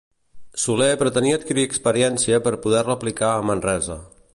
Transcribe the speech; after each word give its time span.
Soler 0.63 0.95
pretenia 1.01 1.37
adquirir 1.41 1.67
experiència 1.69 2.43
per 2.49 2.57
poder-la 2.67 3.01
aplicar 3.01 3.33
a 3.35 3.49
Manresa. 3.51 4.05